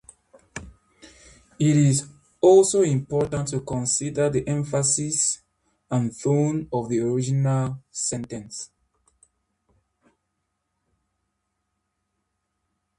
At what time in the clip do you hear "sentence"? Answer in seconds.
7.91-8.71